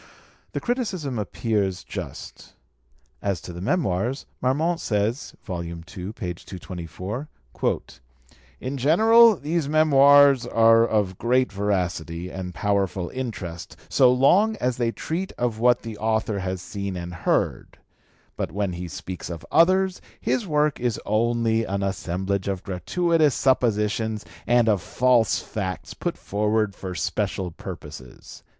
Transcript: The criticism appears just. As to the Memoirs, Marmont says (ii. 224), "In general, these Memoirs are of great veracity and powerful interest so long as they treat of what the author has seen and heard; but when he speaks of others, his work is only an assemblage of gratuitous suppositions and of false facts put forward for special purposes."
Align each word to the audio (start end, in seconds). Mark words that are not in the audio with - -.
The 0.53 0.59
criticism 0.59 1.19
appears 1.19 1.83
just. 1.83 2.55
As 3.21 3.39
to 3.41 3.53
the 3.53 3.61
Memoirs, 3.61 4.25
Marmont 4.41 4.79
says 4.79 5.35
(ii. 5.47 5.75
224), 5.85 7.29
"In 8.59 8.77
general, 8.77 9.35
these 9.35 9.69
Memoirs 9.69 10.47
are 10.47 10.87
of 10.87 11.19
great 11.19 11.51
veracity 11.51 12.31
and 12.31 12.51
powerful 12.55 13.09
interest 13.11 13.77
so 13.89 14.11
long 14.11 14.55
as 14.55 14.77
they 14.77 14.91
treat 14.91 15.33
of 15.33 15.59
what 15.59 15.83
the 15.83 15.99
author 15.99 16.39
has 16.39 16.63
seen 16.63 16.95
and 16.97 17.13
heard; 17.13 17.77
but 18.35 18.51
when 18.51 18.73
he 18.73 18.87
speaks 18.87 19.29
of 19.29 19.45
others, 19.51 20.01
his 20.19 20.47
work 20.47 20.79
is 20.79 20.99
only 21.05 21.63
an 21.63 21.83
assemblage 21.83 22.47
of 22.47 22.63
gratuitous 22.63 23.35
suppositions 23.35 24.25
and 24.47 24.67
of 24.67 24.81
false 24.81 25.37
facts 25.43 25.93
put 25.93 26.17
forward 26.17 26.73
for 26.73 26.95
special 26.95 27.51
purposes." 27.51 28.41